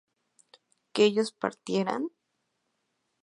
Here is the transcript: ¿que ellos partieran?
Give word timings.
¿que 0.93 1.01
ellos 1.09 1.29
partieran? 1.43 2.01